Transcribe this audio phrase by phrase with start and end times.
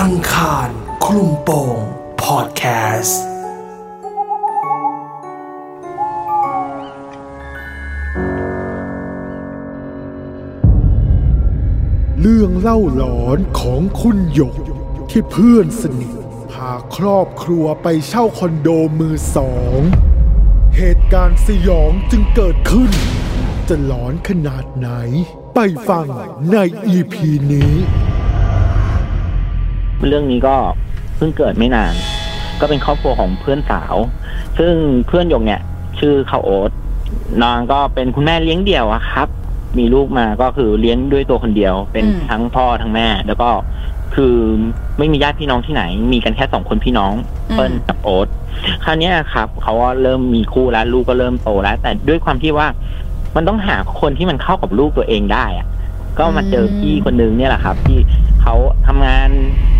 [0.00, 0.68] อังคาร
[1.04, 1.78] คลุมโปง
[2.22, 2.64] พอดแค
[3.00, 3.22] สต์
[12.20, 14.56] เรื่องเล่าหลอนของคุณหยก
[15.10, 16.14] ที่เพื่อนสนิท
[16.52, 19.80] พาครอบครัวไปเช่าคอนโดมือสอง
[20.76, 22.90] เหตุการณ์สยองจึงเกิดขึ้น
[23.68, 24.88] จะหลอนขนาดไหน
[25.54, 26.06] ไปฟัง
[26.52, 26.56] ใน
[26.86, 27.74] อีพีนี้
[30.08, 30.56] เรื่องนี้ก็
[31.16, 31.94] เพิ่งเกิดไม่นาน
[32.60, 33.94] ก็เป็นครอบครัวของเพื่อนสาว
[34.58, 34.74] ซึ่ง
[35.06, 35.60] เพื่อนหยกเนี่ย
[35.98, 36.70] ชื่อเขาโอ๊ต
[37.42, 39.28] นางก็เป็นคุณแม่เลี้ยงเดี่ยวอะครับ
[39.78, 43.50] มีลูกมาก็คือเลี้ยงด้วยตัวคนเดียว เป็นอืม ทั้งพ่อทั้งแม่ แล้วก็
[44.14, 44.34] คือ
[44.98, 45.82] ไม่มีญาติพี่น้องที่ไหน
[46.12, 47.14] มีกันแค่สองคนพี่น้อง
[47.50, 48.28] อืมเปิ้ลกับโอ๊ต
[48.84, 52.66] คราวเนี้ยครับเขาก็เริ่มมีคู่แล้วลูกก็เริ่มโตแล้ว แต่ด้วยความที่ว่า
[53.36, 55.66] มันต้องหาคนที่มันเข้ากับลูกตัวเองได้อะ
[56.18, 57.98] ก็มาเจอพี่คนนึงเนี่ยแหละครับ ที่
[58.42, 58.54] เขา
[58.86, 59.30] ทำงาน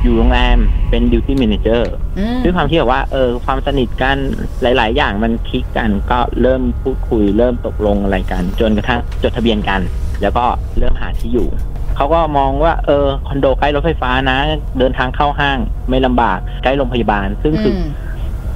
[0.03, 0.59] อยู่โรงแรม
[0.91, 4.17] เป็นดิวตี้ a ม a เจอร์อืมด้วยความที่แบบว่าเออความสนิทกัน
[4.63, 9.81] หลาย ๆ อย่างมันคลิกกันก็เริ่มพูดคุย เริ่มตกลงอะไรกัน จนกระทั่งจดทะเบียนกัน
[10.23, 10.45] แล้วก็
[10.79, 11.49] เริ่มหาที่อยู่
[11.97, 14.39] เขาก็มองว่าเออคอนโดใกล้รถไฟฟ้านะ
[14.79, 17.89] เดินทางเข้าห้างไม่ลำบากใกล้โรงพยาบาล ซึ่งคืออม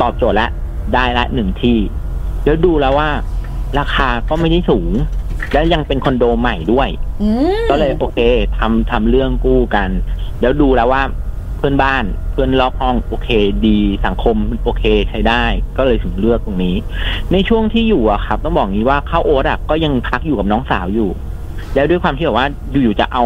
[0.00, 0.50] ตอบโจทย์แล้ว
[0.94, 1.78] ได้ละหนึ่งที่
[2.44, 3.10] แล้วดูแล้วว่า
[3.78, 4.92] ราคาก็ไม่ได้สูง
[5.52, 6.88] และยังเป็นคอนโดใหม่ด้วย
[7.22, 8.18] อืมก็เลยโอเค
[8.58, 9.88] ทำทำเรื่องกู้กัน
[10.40, 13.28] แล้วดูแล้วว่าเพื่อนบ้านเพื่อนรอบห้องโอเค
[13.66, 15.44] ดีสังคมโอเคใช้ได้
[15.76, 16.76] ก็เลยถึงเลือกตรงนี้
[17.32, 21.10] ในช่วงที่อยู่อะครับ ต้องบอกงี้ว่าข้าวโอ๊ตอะก็ยังพักอยู่กับน้องสาวอยู่
[21.74, 23.24] แล้วด้วยความที่แบบว่าอยู่ๆจะเอา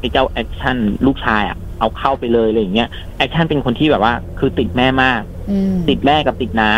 [0.00, 5.20] ไอ้เจ้าแอคชั่นลูกชายอะเอาเข้าไปเลยอะไรอย่างเงี้ยแอคชั่นเป็นคนที่แบบว่า คือติดแม่มาก
[5.50, 6.70] อืมติดแม่กับติดน้า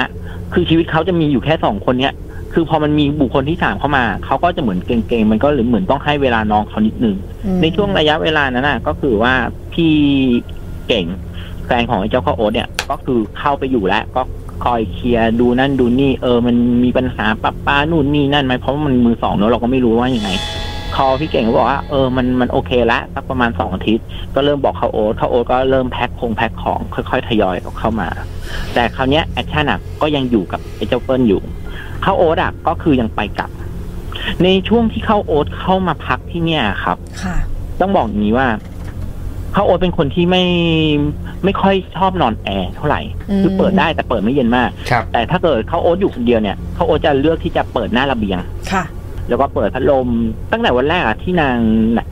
[0.52, 2.14] คือชีวิตเขาจะมีอยู่แค่สองคนเนี้ย
[2.54, 9.34] คือพอมันมีบุคคลที่สามเข้ามา เขาก็จะเหมือนเกร็งๆ มันก็เหมือนต้องให้เวลาน้องเขานิดนึงอืมในช่วงระยะเวลานั้นน่ะ ก็คือว่า
[9.72, 9.92] พี่
[10.92, 11.06] เก่ง
[11.66, 14.22] แฟนของไอ้เจ้าข้าวโอ๊ตเนี่ย ก็คือเข้าไปอยู่แล้ว ก็
[14.64, 20.30] คอยเคลียร์ดูนั่นดูนี่เออมันมีปัญหาปรับปรุงนู่นนี่นั่นไหมเพราะว่ามันมือสองเนอะเราก็ไม่รู้ว่ายังไง
[20.94, 28.08] คือพี่เก่งก็บอกว่าเออมันมันโอเคละสักประมาณสองอาทิตย์ ก็เริ่มบอกข้าวโอ๊ตข้าวโอ๊ตก็เริ่มแพ็คคงแพ็คของค่อยๆทยอยออกเข้ามา
[28.74, 33.50] แต่คราวเนี้ยแอคชั่นอะก็ยังอยู่กับไอ้เจ้าเปิ้ลอยู่ข้าวโอ๊ตอะก็คือยังไปกลับ
[34.42, 37.36] ในช่วงที่ข้าวโอ๊ตเข้ามาพักที่เนี่ยครับค่ะ
[37.80, 38.71] ต้องบอกอย่างนี้ว่า
[39.54, 40.44] ข้าวโอ๊ตเป็นคนที่ไม่
[41.44, 48.38] ไม่ค่อยชอบนอนแอร์เท่าไหร่อืมคือเปิดได้แต่เปิดไม่เย็นมากครับแต่ถ้าเกิดข้าวโอ๊ตอยู่คนเดียวเนี่ยข้าวโอ๊ตจะเลือกที่จะเปิดหน้าระเบียง
[48.72, 48.84] ค่ะ
[49.28, 50.08] แล้วก็เปิดพัดลม
[50.52, 51.58] ตั้งแต่วันแรกอะที่นาง
[51.96, 52.06] น่ะ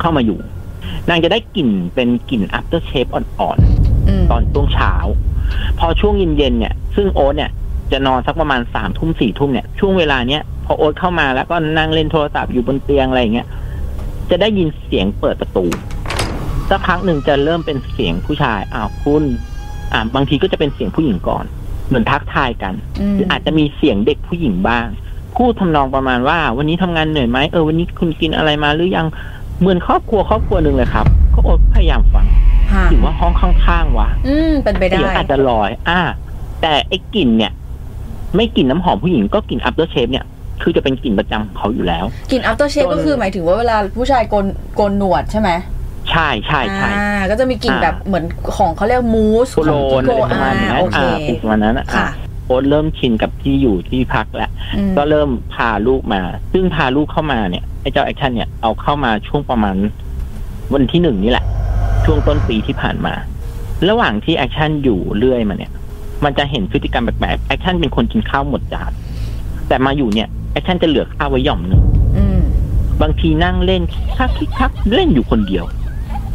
[0.00, 0.38] เข้ามาอยู่
[1.08, 4.92] นางจะได้กลิ่นเป็นกลิ่น after shave อ่อนๆอืมตอนช่วงเช้า
[5.78, 7.50] พอช่วงเย็นๆเนี่ย ซึ่งโอ๊ตเนี่ย
[7.92, 13.48] จะนอนสักประมาณสามทุ่มสี่ทุ่มเนี่ยช่วงเวลาเนี้ยพอโอ๊ตเข้ามาแล้วก็นั่งเล่นโทรศัพท์อยู่บนเตียงอะไรอย่างเงี้ย
[14.30, 15.64] จะได้ยินเสียงเปิดประตู
[16.72, 19.24] สักพักหนึ่งจะเริ่มเป็นเสียงผู้ชายอ้าวคุณ
[19.92, 21.44] อ่าบางทีก็จะเป็นเสียงผู้หญิงก่อน
[21.88, 24.86] เหมือนทักทายกันอืมหรืออาจจะมีเสียงเด็กผู้หญิงบ้าง
[25.36, 29.06] พูดทำนองประมาณว่า วันนี้ทำงานเหนื่อยไหมเออวันนี้คุณกินอะไรมาหรือยัง
[29.60, 32.26] เหมือนครอบครัวครอบครัวหนึ่งเลยครับ ก็โอ๊ตพยายามฟัง
[32.72, 36.00] ค่ะถือว่าห้องข้างๆวะอืมเป็นไปได้เสียงอาจจะลอย อ่า
[36.60, 37.52] แต่ไอ้กลิ่นเนี่ย
[38.36, 40.24] ไม่กลิ่นน้ำหอมผู้หญิงก็กลิ่น after shave เนี่ย
[40.62, 44.46] คือจะเป็นกลิ่นประจำของเขาอยู่แล้วกลิ่น after shave จนก็คือหมายถึงว่าเวลาผู้ชายโกน
[44.76, 45.50] โกนหนวดใช่ไหม
[46.12, 48.24] ใช่ใช่ใช่อ่าก็จะมีกลิ่นอ่าแบบเหมือน
[48.56, 52.08] ของเขาเรียกมูสโคโลนโกอะไรประมาณนั้นโอเคอ่าเป็นประมาณนั้นอะค่ะ
[52.46, 56.20] โอ๊ตเริ่มชินกับที่อยู่ที่พักแล้วอืมก็เริ่มพาลูกมา
[56.52, 59.76] ซึ่งพาลูกเข้ามาเนี่ยไอ้เจ้าแอคชั่นเนี่ยเอาเข้ามาช่วงประมาณ
[60.74, 61.46] วันที่หนึ่งนี่แหละ
[62.04, 63.14] ช่วงต้นปีที่ผ่านมา
[63.88, 65.72] ระหว่างที่แอคชั่นอยู่เรื่อยมาเนี่ย
[66.24, 68.92] มันจะเห็นพฤติกรรมแปลกๆแอคชั่นเป็นคนกินข้าวหมดจาน
[69.68, 71.82] แต่มาอยู่เนี่ยแอคชั่นจะเหลือข้าวไว้หย่อมหนึ่ง
[72.16, 72.40] อืม
[73.02, 75.64] บางทีนั่งเล่นคิกคักคิกคักเล่นอยู่คนเดียว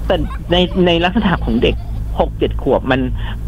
[0.08, 0.16] แต่
[0.52, 0.56] ใน
[0.88, 1.76] ในลักษณะของเด็ก
[2.20, 3.02] หกเจ็ดขวบมัน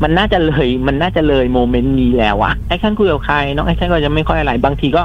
[0.04, 5.04] มันน่าจะเลย มันน่าจะเลย moment นี้แล้วอะแอคชั่นคุยกับใครน้องแอคชั่นก็จะไม่ค่อยอะไร บางทีก็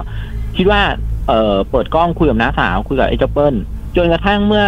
[0.56, 0.80] คิดว่า
[1.28, 3.54] เออเปิดกล้องคุยกับน้าสาวคุยกับไอ้เจ้าเปิ้ล
[3.96, 4.64] จนกระทั่งเมื่อ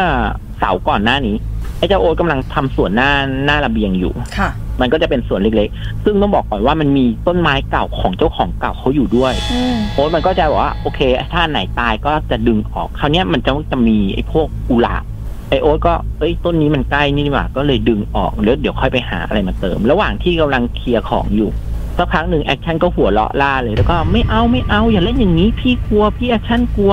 [0.59, 1.37] เสาร์ก่อนหน้านี้
[1.79, 3.11] ไอ้เจ้าโอ๊ตกำลังทำสวนหน้า
[3.45, 4.51] หน้าระเบียงอยู่ค่ะ
[4.81, 11.01] มันก็จะเป็นสวนเล็กๆ ซึ่งต้องบอกก่อนว่ามันมีต้นไม้เก่าของเจ้าของเก่าเขาอยู่ด้วยอืมโอ๊ตมันก็จะบอกว่าโอเค
[11.33, 15.05] ถ้าอันไหนตายก็จะดึงออกคราวเนี้ยมันจะจะมีไอ้พวกกุหลาบ
[15.49, 21.51] ไอ้โอ๊ตก็เอ้ยต้นนี้มันใกล้นี่นี่หว่าก็เลยดึงออกแล้วเดี๋ยวค่อยไปหาอะไรมาเติม ระหว่างที่กำลังเคลียร์ของอยู่
[21.97, 26.93] สักพักหนึ่งแอคชั่นก็หัวเราะร่าเลยแล้วก็ไม่เอาไม่เอาอย่าเล่นอย่างนี้พี่กลัวพี่แอคชั่นกลัว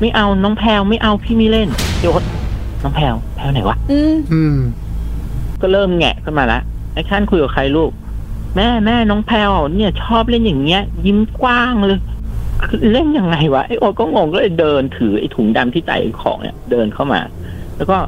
[0.00, 1.68] ไม่เอาน้องแพลวไม่เอาพี่ไม่เล่น
[2.00, 2.24] เดี๋ยวโอ๊ต
[2.82, 4.56] น้องแพลวแพลวไหนวะอืมอืม
[5.62, 6.60] ก็เริ่มแงะขึ้นมาละ
[6.94, 7.90] แอคชั่นคุยกับใครลูก
[8.56, 11.98] แม่แม่น้องแพลวเนี่ยชอบเล่นอย่างเงี้ย ยิ้มกว้างเลย
[12.64, 17.20] คือเล่นยังไงวะไอ้โอ๊ตก็งงก็เลยเดินถือไอ้ถุงดำที่ใส่ของเนี่ย เดินเข้ามา
[17.76, 17.98] แล้วก็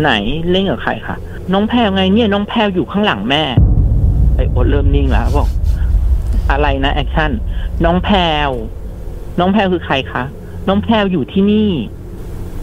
[0.00, 0.10] ไหน
[0.50, 1.16] เล่นกับใครคะ
[1.52, 3.42] น้องแพลไงเนี่ยน้องแพลอยู่ข้างหลังแม่
[4.34, 5.48] ไอ้โอ๊ตเริ่มนิ่งแล้วบอก
[6.50, 7.30] อะไรนะแอคชั่น
[7.84, 8.16] น้องแพล
[9.40, 10.22] น้องแพลคือใครคะ
[10.68, 11.70] น้องแพลอยู่ที่นี่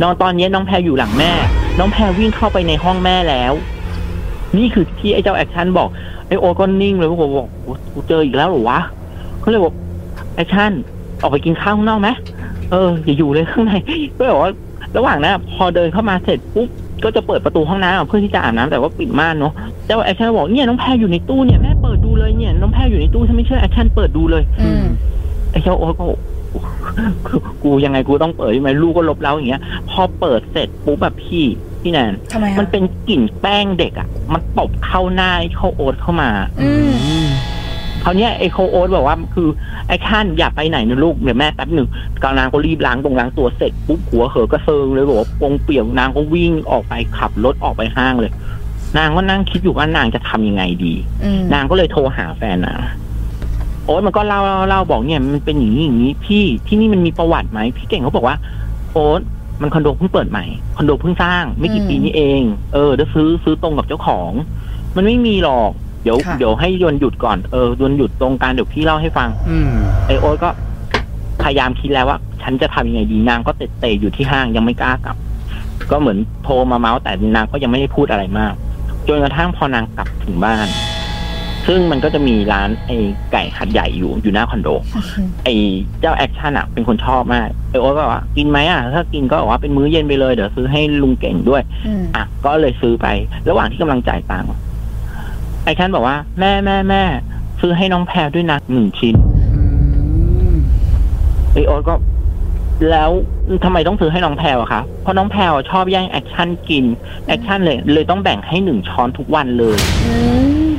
[0.02, 1.32] น้องตอนนี้น้องแพลอยู่หลังแม่
[1.80, 3.54] น้องแพลวิ่งเข้าไปในห้องแม่แล้ว
[4.58, 5.90] นี่คือที่ไอ้เจ้าแอคชั่นบอก
[6.28, 8.80] ไอ้โอ๊ตก็นิ่งเลยบอกบอกโอ๊ตกูเจออีกแล้วหรอวะ
[9.40, 9.74] เขาเลยบอก
[10.36, 10.72] แอคชั่น
[11.22, 12.10] ออกไปกินข้าวข้างนอกไหม
[12.72, 13.74] เอออย่าอยู่เลยข้างใน
[14.18, 14.52] ก็บอกว่า
[14.98, 16.68] ระหว่างนั้นพอเดินเข้ามาเสร็จปุ๊บ
[17.04, 19.54] ก็จะเปิดประตูห้องน้ำเพื่อที่จะอาบน้ำแต่ว่าปิดม่านเนาะ
[19.86, 24.84] แต่ว่าแอคชั่นบอกเนี่ยน้องแพรอยู่ในตู้เนี่ยแม่เปิดดูเลยเนี่ยน้องแพรอยู่ในตู้ถ้าไม่เชื่อแอคชั่นเปิดดูเลยอืม
[25.52, 26.06] ไอ้เจ้าโอ๊ตก็
[27.28, 31.46] คือกูยังไงกูต้องเปิดใช่ไหมลูกก็ลบแล้วอย่างเงี้ย พอเปิดเสร็จปุ๊บแบบพี่
[31.82, 36.30] พี่แนนทำไมมันอะเป็นกลิ่นแป้งเด็กอะ่ะ มันตบเข้าหน้าไอ้เจ้าโอ๊ตเข้ามา
[36.62, 36.70] อื
[38.00, 39.50] มคราวเนี้ยไอ้ข้าวโอ๊ตบอกว่าคือ
[39.88, 41.88] ไอ้ขั้นอย่าไปไหนนะลูกเดี๋ยวแม่แป๊บหนึ่ง
[42.24, 48.32] กานางก็รีบล้างตรงล้างตัวเสร็จปุ๊บหัวเหอะก็เซิงเลยบอกว่าปงเปี่ยวนางก็วิ่งออกไปขับรถออกไปห้างเลย
[48.98, 50.94] นางก็นั่งคิดอยู่ว่านางจะทำยังไงดี
[51.24, 52.80] อืมนางก็เลยโทรหาแฟนนาง
[53.86, 58.36] โอ๊ตมันก็เล่าเล่าเล่าบอกเนี่ยมันเป็นอย่างนี้อย่างนี้พี่ที่นี่มันมีประวัติไหมพี่เก่งเขาบอกว่า
[58.94, 59.22] โอ๊ต
[59.62, 60.46] มันคอนโดเพิ่งเปิดใหม่
[60.78, 62.42] คอนโดเพิ่งสร้าง ไม่กี่ปีนี้เอง
[62.74, 64.32] เออเดี๋ยวซื้อซื้อตรงกับเจ้าของ
[64.96, 65.72] มันไม่มีหรอก
[66.04, 69.72] เดี๋ยวเดี๋ยวให้ย่นหยุดก่อนเออย่นหยุดตรงกลางเดี๋ยวพี่เล่าให้ฟัง อืม
[70.08, 70.50] ไอโอ๊ตก็
[71.44, 75.16] พยายามคิดแล้วว่า ฉันจะทำยังไงดีนางก็เตร่เตร่อยู่ที่ห้างยังไม่กล้ากลับ
[75.92, 78.54] ก็เหมือนโทรมาเมาท์แต่นางก็ยังไม่ได้พูดอะไรมาก
[79.08, 80.68] จนกระทั่งพอนางกลับถึงบ้าน
[81.68, 82.98] ซึ่งมันก็จะมีร้านไอ้
[83.32, 84.70] ไก่หาดใหญ่อยู่อยู่หน้าคอนโด
[85.44, 85.54] ไอ้
[86.00, 93.08] เจ้าแอคชั่นอะเป็นคนชอบมากไอโอ๊ตก็บอกว่ากินไหมอะ ถ้ากินก็บอกว่าเป็นมื้อเย็นไปเลยเดี๋ยวซื้อให้ลุงเก่งด้วยอืมอะก็เลยซื้อไป
[93.50, 94.50] ระหว่างที่กำลังจ่ายตังค์
[95.70, 97.04] ไอ้แอคชั่นบอกว่า แม่แม่แม่
[97.60, 99.16] ซื้อให้น้องแพรด้วยนะหนึ่งชิ้น
[101.54, 101.96] ไอโอ๊ตก็
[102.90, 103.10] แล้ว
[103.64, 106.86] ทำไมต้องซื้อให้น้องแพรอะคะเพราะน้องแพรอะชอบแย่งแอคชั่นกิน
[107.28, 110.14] แอคชั่นเลย เลยต้องแบ่งให้หนึ่งช้อนทุกวันเลยอื
[110.68, 110.70] ม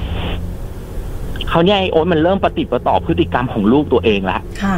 [1.49, 4.77] คราวเนี้ยไอโอ๊ตมันเริ่มปะติดปะต่อพฤติกรรมของลูกตัวเองแล้วค่ะ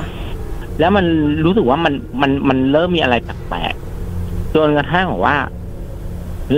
[0.80, 1.04] แล้วมัน
[1.44, 5.36] รู้สึกว่ามันมันมันเริ่มมีอะไรแปลกๆจนกระทั่งบอกว่า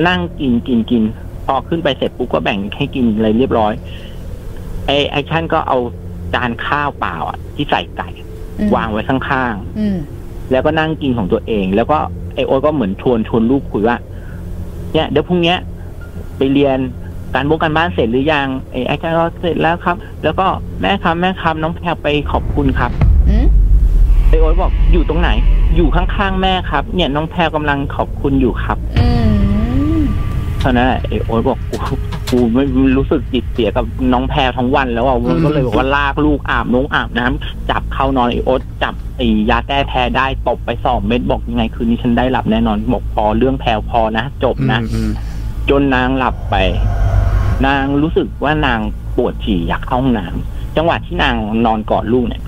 [0.06, 1.02] นั่งกินกินกิน
[1.44, 3.72] พอขึ้นไปเสร็จปุ๊บก็แบ่งให้กินอะไรเรียบร้อย
[4.86, 5.78] ไอแอคชั่นก็เอา
[6.34, 8.08] จานข้าวเปล่าอะ ที่ใส่ไก่
[8.58, 11.98] อืมวางไว้ข้างอืมๆแล้วก็นั่งกินของตัวเอง แล้วก็
[12.34, 13.96] ไอโอ๊ตก็เหมือนชวนชวนลูกคุยว่า
[14.92, 15.58] เนี่ยเดี๋ยวพรุ่งเนี้ย
[16.36, 16.78] ไปเรียน
[17.34, 20.46] การบ้งการบ้านเสร็จหรือยังไอแอคชั่นก็เสร็จแล้วครับ แล้วก็
[20.80, 22.90] แม่ครับแม่ครับน้องแพรไปขอบคุณครับ
[23.28, 23.46] อืม
[24.28, 25.30] ไอโอ๊ตบอกอยู่ตรงไหน
[25.76, 31.76] อยู่ข้างๆแม่ครับ เนี่ยน้องแพรกำลังขอบคุณอยู่ครับ อืมเท่านั้นแหละไอโอ๊ตบอกกู
[32.30, 32.64] กูไม่
[32.96, 45.10] รู้สึกจิตเสียกับน้องแพรทั้งวันแล้วอะมันก็เลยบอกว่าลากลูกอาบน้องอาบน้ำจับเข้านอนไอโอ๊ตจับไอยาแก้แพ้ได้ตบไปสองเม็ดบอกยังไงคืนนี้ฉันได้หลับแน่นอนบอกพอเรื่องแพรพอนะจบนะอืม
[45.70, 46.56] จนนางหลับไป
[47.66, 48.80] นางรู้สึกว่านาง
[49.16, 51.34] ปวดฉี่อยากเข้าห้องน้ำจังหวะที่นาง
[51.66, 52.42] นอนกอดลูกเนี่ย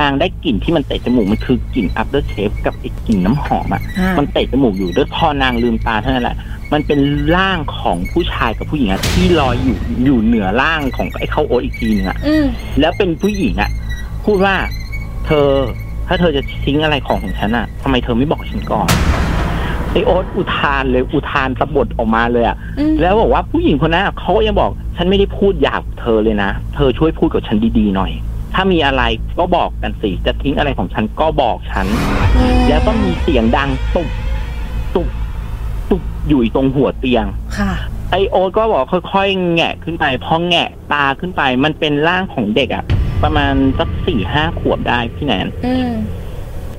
[0.00, 6.36] นางได้กลิ่นที่มันเตะจมูกมันคือกลิ่น after shave กับไอ้กลิ่นน้ำหอมอะค่ะมันเตะจมูกอยู่ด้วยพอนางลืมตาเท่านั้นแหละ
[6.72, 7.00] มันเป็น
[7.36, 12.44] ร่างของผู้ชายกับผู้หญิงอะที่ลอยอยู่อยู่เหนือร่างของไอ้เข้าโอ๊ตอีกทีนึงอะอืม
[12.80, 13.70] แล้วเป็นผู้หญิงอะ
[14.24, 14.54] พูดว่า
[15.26, 15.48] เธอ
[16.08, 18.88] ถ้าเธอจะทิ้งอะไรของของฉันอะทำไมเธอไม่บอกฉันก่อน
[19.92, 28.12] ไอโอ๊ตอุทานเลยอุทานสะบดออกมาเลยอะอืมแล้วบอกว่าผู้หญิงคนนั้นอะเขายังบอก ฉันไม่ได้พูดหยาบกับเธอเลยนะ เธอช่วยพูดกับฉันดีๆหน่อย
[28.54, 29.02] ถ้ามีอะไร
[29.38, 31.86] ก็บอกกันสิ จะทิ้งอะไรของฉันก็บอกฉัน
[32.68, 34.08] แล้วก็มีเสียงดังตุบ
[34.94, 35.08] ตุบ
[35.90, 37.26] ตุบอยู่ตรงหัวเตียง
[37.58, 37.72] ค่ะ
[38.10, 42.84] ไอโอ๊ตก็บอกค่อยๆ แงะขึ้นไป พอแงะตาขึ้นไป มันเป็นร่างของเด็กอะ
[43.22, 45.92] ประมาณสักสี่ห้าขวบได้พี่แนนอืม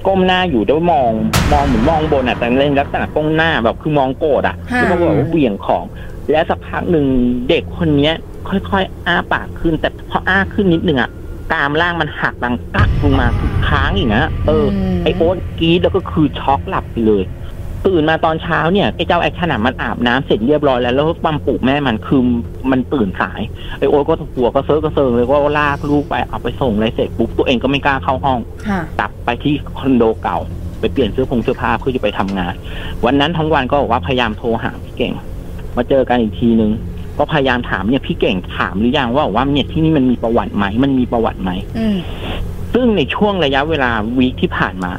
[0.08, 1.12] ก้มหน้าอยู่ด้วยมอง
[1.54, 5.84] มองเหมือนมองบนอะแต่เล่นลักษณะก้มหน้าแบบคือมองโกรธอะค่ะที่เขาบอกว่าเหวี่ยงของ
[6.32, 7.06] แล้วสักพักหนึ่ง
[7.50, 8.16] เด็กคนเนี้ย
[8.50, 11.10] ค่อยๆอ้าปากขึ้น แต่พออ้าขึ้นนิดนึงอะ
[11.52, 14.70] กรามล่างมันหักดังกึกลงมาคือค้างอีกนะเออม
[15.04, 17.24] ไอโอ๊ตกรี๊ดแล้วก็คือช็อกหลับไปเลย
[17.86, 22.22] ตื่นมาตอนเช้าเนี่ยไอเจ้าแอคชั่นอะมันอาบน้ำเสร็จเรียบร้อยแล้วแล้วปั๊มปลุกแม่มันคือ
[22.72, 23.42] มันตื่นสาย
[23.80, 30.38] ไอโอ๊ตก็หัวก็เซิร์ฟก็เซิงเลยก็ลากลูกไปเอาไปส่งอะไรเสร็จปุ๊บตัวเองก็ไม่กล้าเข้าห้องค่ะกลับไปที่คอนโดเก่า
[30.80, 32.54] ไปเปลี่ยนเสื้อผงเสื้อผ้าเพื่อจะไปทำงาน
[33.06, 35.14] วันนั้นทั้งวันก็บอกว่าพยายามโทรหาพี่เก่ง
[35.78, 36.72] มาเจอกันอีกทีนึง
[37.18, 41.98] ก็พยายามถามเนี่ยพี่เก่งถามหรือยังว่าว่าเนี่ยที่นี่มันมีประวัติไหมมันมีประวัติไหมอืม
[42.74, 44.92] ซึ่งในช่วงระยะเวลาวีคที่ผ่านมา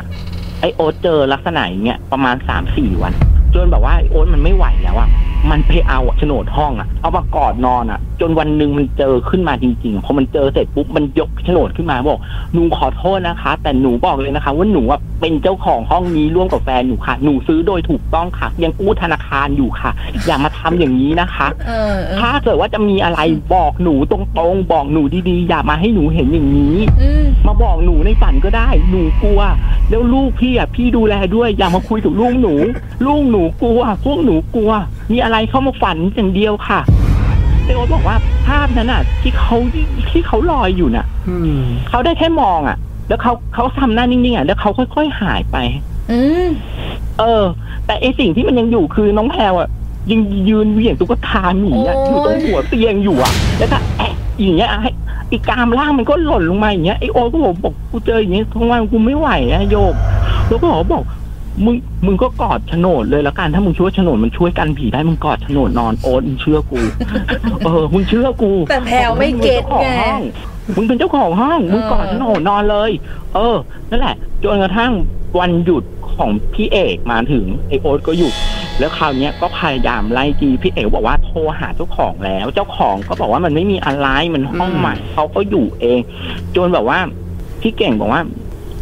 [0.61, 3.13] ไอโอ๊ตเจอลักษณะอย่างเงี้ยประมาณสามสี่วัน
[3.55, 5.09] จนแบบว่าไอโอ๊ตมันไม่ไหวแล้วอะ
[5.51, 12.21] มันไปเอาโฉนดห้องอะเอามากอดนอนอะจนวันหนึ่งมันเจอขึ้นมาจริงๆพอมันเจอเสร็จปุ๊บมันยกโฉนดขึ้นมาบอก
[12.53, 19.91] หนูขอโทษนะคะ แต่หนูบอกเลยนะคะ ว่าหนูอะเป็นเจ้าของห้องนี้ร่วมกับแฟนหนูค่ะ หนูซื้อโดยถูกต้องค่ะ ยังกู้ธนาคารอยู่ค่ะ
[20.27, 23.21] อย่ามาทำอย่างนี้นะคะเออเออถ้าเกิดว่าจะมีอะไร
[23.55, 29.41] บอกหนูตรงๆบอกหนูดีๆ อย่ามาให้หนูเห็นอย่างนี้อืมมาบอกหนูในฝันก็ได้ หนูกลัว
[29.91, 32.55] แล้วลูกพี่อะพี่ดูแลด้วยอย่ามาคุยกับลูกหนู
[33.07, 34.71] ลูกหนูกลัวพวกหนูกลัว
[35.13, 36.81] มีอะไรเข้ามาฝันอย่างเดียวค่ะ
[37.65, 39.57] เตโอบอกว่าภาพนั้นอะ ที่เขา
[40.11, 41.59] ที่เขาลอยอยู่น่ะอืม
[41.89, 42.77] เขาได้แค่มองอะ
[43.09, 45.57] แล้วเขาเขาทำหน้านิ่งๆอะแล้วเขาค่อยๆหายไป
[46.11, 46.47] อืม
[47.19, 47.45] เออ
[47.87, 49.69] แต่ไอสิ่งที่มันยังอยู่คือน้องแพรวอะ
[50.11, 54.91] ยังยืนเหวี่ยงตุ๊กตาหมีอะอยู่ตรงหัวเตียงอยู่อะ แล้วก็แอะอย่างเงี้ยไอ้
[55.29, 59.95] ไอีกามล่างมันก็หล่นลงมาอย่างเงี้ยไอโอก็บอกบอกกูเจออย่างเงี้ยทั้งวันกูไม่ไหวอะโยม
[60.49, 61.05] แล้วก็บอกว่าบอก
[61.65, 66.81] มึงมึงก็กอดโฉนดเลยแล้วกันถ้ามึงช่วยโฉนดมันช่วยกันผีได้มึงกอดโฉนดนอนโอ๊ตมึงเชื่อกู
[67.65, 69.89] เออมึงเชื่อกูแต่แพลวไม่เก็ตไง
[70.77, 72.91] มึงเป็นเจ้าของห้อง มึงกอดโฉนดนอนเลย
[73.35, 73.57] เออ
[73.91, 74.93] นั่นแหละจนกระทั่ง
[75.39, 75.85] วันหยุด
[76.17, 78.35] ของพี่เอกมาถึงไอโอ๊ตก็หยุด
[78.79, 86.01] แล้วคราวเนี้ยก็พยายามไล่จีพี่เอกบอกว่าโทรหาเจ้าของแล้ว เจ้าของก็บอกว่ามันไม่มีอะไรมันห้องใหม่เขาก็อยู่เอง
[86.57, 86.99] จนแบบว่า
[87.61, 88.23] พี่เก่งบอกว่า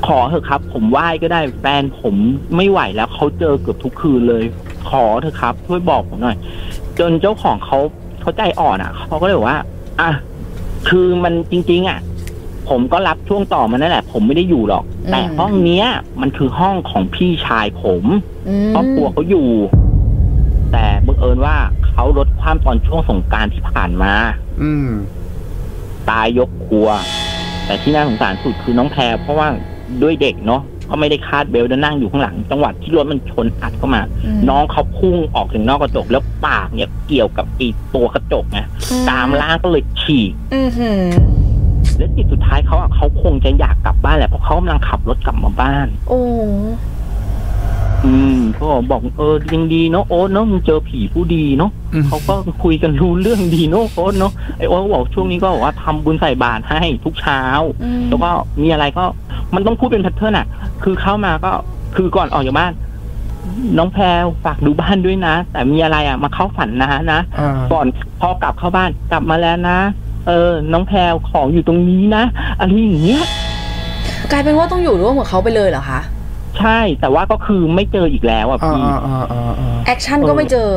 [0.06, 2.14] ขอเถอะครับ ผมไหว้ก็ได้แฟนผม
[2.56, 4.44] ไม่ไหวแล้วเขาเจอเกือบทุกคืนเลย
[4.90, 6.36] ขอเถอะครับ ช่วยบอกผมหน่อย
[6.98, 7.78] จนเจ้าของเขา
[8.20, 9.58] เขาใจอ่อนอะเขาก็เลยบอกว่า
[10.00, 10.10] อะ
[10.88, 12.00] คือมันจริง ๆ อะ
[12.68, 15.86] ผมก็รับช่วงต่อมานั่นแหละ ผมไม่ได้อยู่หรอกอืมแต่ห้องเนี้ย
[16.20, 18.04] มันคือห้องของพี่ชายผม
[18.48, 19.48] อืมครอบครัวเขาอยู่
[20.72, 21.56] แต่บังเอิญว่า
[21.88, 24.12] เขาลดความตอนช่วงสงกรารที่ผ่านมา
[24.62, 24.90] อืม
[26.10, 26.88] ตายยกครัว
[27.66, 29.48] แต่ที่น่าสงสารสุดคือน้องแพรเพราะว่า
[30.02, 38.58] ด้วยเด็กเนาะก็ไม่ได้คาดเบลต์แล้วนั่งอยู่ข้างหลัง จังหวัดที่รถมันชนอัดเข้ามาอืมน้องเขาพุ่งออกถึงนอกกระจกแล้วปากเนี่ยเกี่ยวกับอีตัวกระจกไง
[39.10, 41.02] ตามล่างก็เลยฉีกอือหือ
[41.98, 46.20] และจิตสุดท้ายเขาอะเขาคงจะอยากกลับบ้านแหละเพราะเขากำลังขับรถกลับมาบ้าน โอ้
[48.04, 57.40] อืมก็บอกเออยังดีเนาะโอ๊ตเนาะมึงเจอผีผู้ดีเนาะอืมเขาก็คุยกันรู้เรื่องดีเนาะโอ๊ตเนาะไอโอ๊ตก็บอกช่วงนี้ก็บอกว่าทำบุญใส่บาตรให้ทุกเช้า
[57.82, 58.30] อืมแล้วก็
[58.62, 59.04] มีอะไรก็
[59.54, 60.46] มันต้องพูดเป็น pattern อะ
[60.82, 61.52] คือเข้ามาก็
[61.96, 62.72] คือก่อนออกจากบ้าน
[63.78, 67.86] น้องแพรวฝากดูบ้านด้วยนะ แต่มีอะไรอะ มาเข้าฝันนะนะอ่าก่อน
[68.20, 69.78] พอกลับเข้าบ้านกลับมาแล้วนะ
[70.26, 72.24] เออ น้องแพรวของอยู่ตรงนี้นะ
[72.58, 73.24] อะไรอย่างเงี้ย
[74.30, 76.00] กลายเป็นว่าต้องอยู่ร่วมกับเขาไปเลยเหรอคะ
[76.58, 80.70] ใช่แต่ว่าก็คือไม่เจออีกแล้วอะอ่าพี่อ่าอ่าอ่าอ่าแอคชั่นก็ไม่เจอ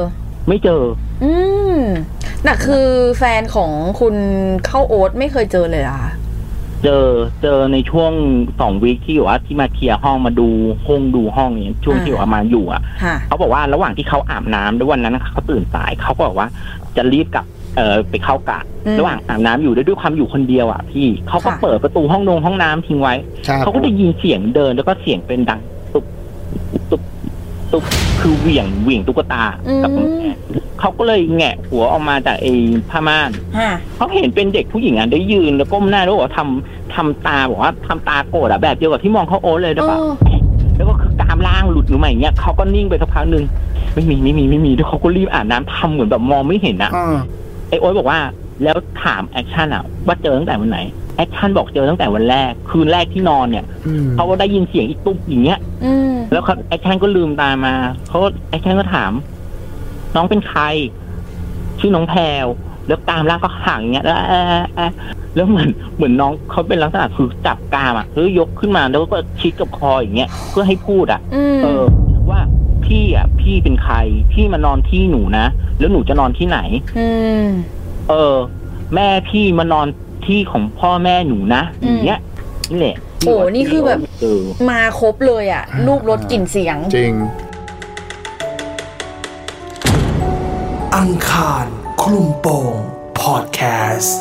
[0.49, 0.81] ไม่เจอ
[1.23, 1.31] อื
[1.75, 1.77] ม
[2.45, 4.15] น่ะคือแฟนของคุณ
[4.65, 6.13] เข้าโอ๊ตไม่เคยเจอเลยเหรอคะ
[6.83, 7.07] เจอ
[7.41, 8.11] เจอในช่วง
[8.59, 10.47] สองวีคที่อยู่ว่าที่มาเคลียร์ห้องมาดู
[10.85, 16.47] ห้องดูห้องเนี่ยช่วงที่ว่ามาอยู่อะค่ะเขาบอกว่าระหว่างที่เขาอาบน้ำด้วยวันนั้นเขาตื่นสายเขาก็บอกว่า
[16.97, 23.15] จะรีบกลับ เอ่อไปเข้ากะอืมระหว่างอาบน้ำอยู่ด้วยด้วยความอยู่คนเดียวอะพี่เขาก็ค่ะเปิดประตูห้องนงห้องน้ำทิ้งไว้
[23.47, 25.59] ครับเขาก็ได้ยินเสียงเดินแล้วก็เสียงเป็นดัง
[25.93, 26.05] ตุบ
[26.91, 27.01] ตุบ
[27.71, 27.83] ตุบ
[28.21, 29.43] คือเหวี่ยงเหวี่ยงตุ๊กตา
[29.83, 30.35] กับกำแพง
[30.79, 32.53] เขาก็เลยแงะหัวออกมาจากไอ้
[32.89, 40.13] ผ้าม่านฮะเขาเห็นเป็นเด็กผู้หญิงอะได้ยืนแล้วก้มหน้าแล้วบอกว่าทำทำตาบอกว่าทำตาโกรธอะแบบเดียวกับที่มองเขาโอ๊ตเลยนะปะเออ
[40.75, 43.43] แล้วก็คือกรามล่างหลุดหรือไม่เงี้ยเขาก็นิ่งไปสักพักหนึ่ง
[43.93, 47.17] ไม่มีไม่มีไม่มีแล้วเขาก็รีบอาบน้ำทำเหมือนแบบมองไม่เห็นอะอ่า
[47.69, 48.19] ไอโอ๊ตบอกว่า
[48.63, 50.79] แล้วถามแอคชั่นอะว่าเจอตั้งแต่วันไหน
[51.17, 57.73] แอคชั่นบอกเจอตั้งแต่วันแรก คืนแรกที่นอนเนี่ยอืมเขาก็ได้ยินเสียงอีตุ๊บอย่างเงี้ยอืมแล้วเขาแอคชั่นก็ลืมตามา
[58.07, 58.19] เขา
[58.49, 59.11] แอคชั่นก็ถาม
[60.15, 60.61] น้องเป็นใคร
[61.79, 62.47] ชื่อน้องแพรว
[62.87, 64.91] แล้วกรามล่างก็ห่างอย่างเงี้ยแล้วเอ่อเอ่อ
[65.35, 71.83] แล้วเหมือนเหมือนน้องเขาเป็นลักษณะคือจับกรามอะคือยกขึ้นมาแล้วก็ชิดกับคออย่างเงี้ยเพื่อให้พูดอะอืมเออ
[72.29, 72.39] ว่า
[72.87, 73.95] พี่อะ พี่เป็นใคร
[74.33, 75.45] พี่มานอนที่หนูนะ
[75.79, 76.59] แล้วหนูจะนอนที่ไหน
[76.97, 77.07] อื
[77.43, 77.47] ม
[78.09, 78.35] เออ
[78.95, 79.87] แม่พี่มานอน
[80.25, 82.21] ที่ของพ่อแม่หนูนะอืมอย่างเงี้ย
[82.71, 87.13] นี่แหละโอ้นี่คือแบบเออมาครบเลยอะ รูปรสกลิ่นเสียง จริง
[90.97, 91.65] อังคาร
[92.01, 92.73] คลุมโปง
[93.19, 93.59] พอดแค
[93.97, 94.17] สต์